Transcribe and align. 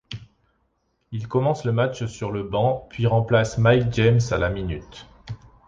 Il 1.11 1.27
commence 1.27 1.63
le 1.63 1.73
match 1.73 2.05
sur 2.05 2.31
le 2.31 2.41
banc 2.41 2.87
puis 2.89 3.05
remplace 3.05 3.59
Mike 3.59 3.93
James 3.93 4.19
à 4.31 4.39
la 4.39 4.49
minute. 4.49 5.07